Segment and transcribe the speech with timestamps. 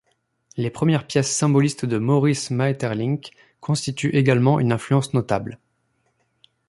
[0.57, 5.59] Les premières pièces symbolistes de Maurice Maeterlinck constituent également une influence notable.